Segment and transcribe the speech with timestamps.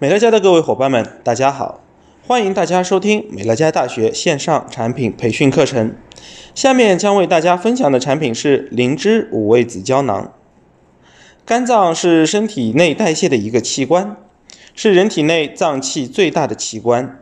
[0.00, 1.80] 美乐家的各位伙伴们，大家好！
[2.24, 5.92] 欢迎大家收听美乐家大学线上产品培训课程。
[6.54, 10.32] 下面将为大家分享的产品是灵芝五味子胶囊。
[11.44, 14.16] 肝脏是身体内代谢的一个器官，
[14.72, 17.20] 是人体内脏器最大的器官。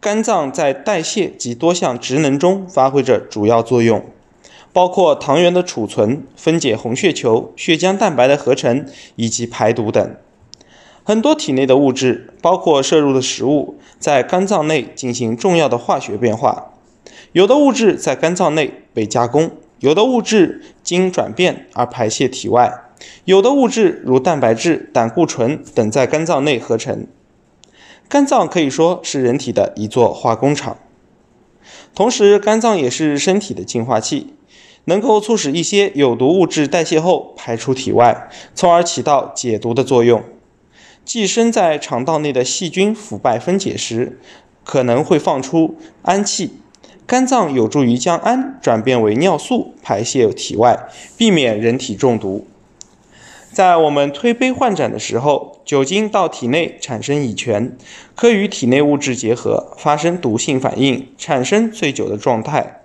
[0.00, 4.04] 肝脏在代谢及多项职能中发挥着主要作用。
[4.72, 8.84] 包括糖原的储存、分解红血球、血浆蛋白的合成
[9.14, 10.16] 以及排毒等。
[11.08, 16.74] 很多体内的物质，包括摄入的食物，在肝脏内进行重要的化学变化。
[17.32, 22.70] 有的物质在肝脏内被加工，有的物质经转变而排泄体外，
[23.24, 27.06] 有的物质如蛋白质、胆固醇等在肝脏内合成。
[28.10, 30.76] 肝脏可以说是人体的一座化工厂，
[31.94, 34.34] 同时肝脏也是身体的净化器。
[34.84, 40.22] 能够促使一些有毒物质代谢后排出体外，从而起到解毒的作用。
[41.08, 44.20] 寄生在肠道内的细菌腐败分解时，
[44.62, 46.60] 可能会放出氨气。
[47.06, 50.78] 肝脏有助于将氨转变为尿素排泄体外，
[51.16, 52.46] 避免人体中毒。
[53.50, 57.74] 在我们推杯换盏的时候，酒精到体内产生乙醛，
[58.14, 62.82] 可与体内物质结合，发生毒性反应，产生醉酒的状态。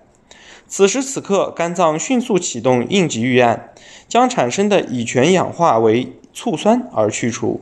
[0.70, 3.74] 此时此刻，肝脏迅速启动应急预案，
[4.08, 7.60] 将产生的乙醛氧化为醋酸而去除，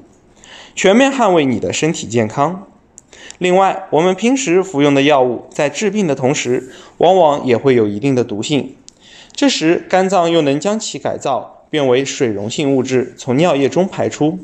[0.75, 2.67] 全面捍卫你的身体健康。
[3.37, 8.75] 另外，我们平时服用的药物在治病的同时，往往也会有一定的毒性。
[9.33, 14.39] 这时，肝脏又能将其改造，变为水溶性物质，从尿液中排出。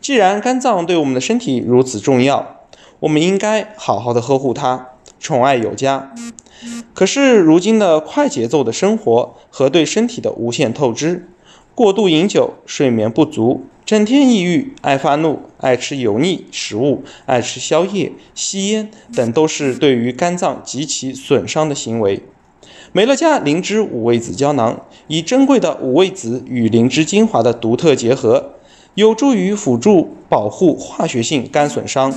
[0.00, 2.60] 既然肝脏对我们的身体如此重要，
[3.00, 4.88] 我们应该好好的呵护它，
[5.18, 6.12] 宠爱有加。
[6.92, 11.28] 可是，如今的快节奏的生活和对身体的无限透支，
[11.74, 22.22] 过度饮酒、睡眠不足、整天抑郁、爱发怒、爱吃油腻食物、爱吃宵夜、吸烟等，都是对于肝脏极其损伤的行为。
[22.92, 28.56] 美乐家灵芝五味子胶囊以珍贵的五味子与灵芝精华的独特结合，
[28.92, 32.14] 有助于辅助保护化学性肝损伤，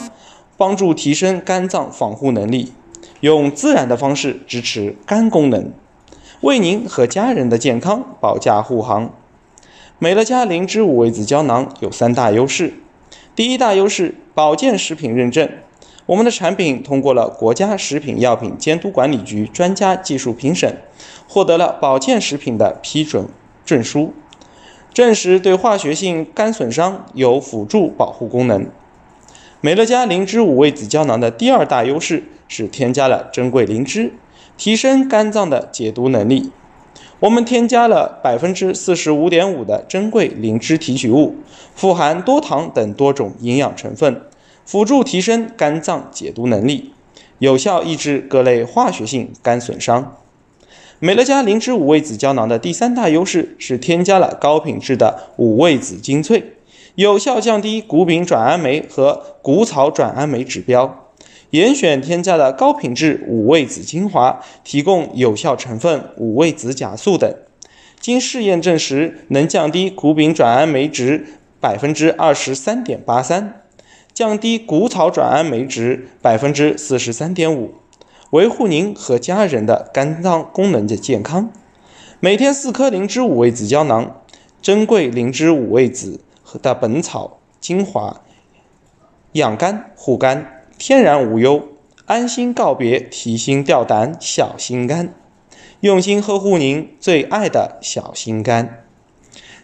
[0.57, 2.73] 帮助提升肝脏防护能力。
[3.21, 5.71] 用自然的方式支持肝功能，
[6.41, 9.13] 为您和家人的健康保驾护航。
[10.03, 12.73] 美乐家灵芝五味子胶囊有三大优势：
[13.35, 15.47] 第一大优势，保健食品认证，
[16.07, 20.77] 我们的产品通过了国家食品药品监督管理局专家技术评审，
[21.27, 23.27] 获得了保健食品的批准
[23.63, 24.11] 证书，
[24.91, 28.67] 证实对化学性肝损伤有辅助保护功能。
[29.59, 34.11] 美乐家灵芝五味子胶囊的第二大优势是添加了珍贵灵芝，
[34.57, 36.49] 提升肝脏的解毒能力。
[37.21, 41.35] 我们添加了百分之四十五点五的珍贵灵芝提取物，
[41.75, 44.23] 富含多糖等多种营养成分，
[44.65, 46.93] 辅助提升肝脏解毒能力，
[47.37, 50.15] 有效抑制各类化学性肝损伤。
[50.97, 56.53] 美乐家灵芝五味子胶囊的第三大优势是添加了高品质的五味子精粹。
[56.95, 61.10] 有效降低谷丙转氨酶和谷草转氨酶指标，
[61.51, 67.33] 严选添加的高品质五味子精华，提供有效成分五味子甲素等，
[67.99, 71.25] 经试验证实能降低谷丙转氨酶值
[71.59, 73.61] 百分之二十三点八三，
[74.13, 77.75] 降低谷草转氨酶值百分之四十三点五，
[78.31, 81.51] 维护您和家人的肝脏功能的健康。
[82.19, 84.21] 每天四颗灵芝五味子胶囊，
[84.61, 86.21] 珍贵灵芝五味子。
[86.61, 88.19] 的本草精华，
[89.31, 91.67] 养肝护肝，天然无忧，
[92.07, 95.13] 安心告别提心吊胆小心肝，
[95.81, 98.83] 用心呵护您最爱的小心肝。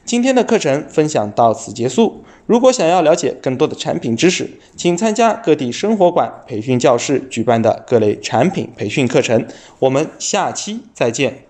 [0.06, 2.23] 今天的课程分享到此结束。
[2.45, 9.47] 如果想要了解更多的产品知识，请参加各地生活馆培训教室举办的各类产品培训课程。
[9.79, 11.47] 我们下期再见。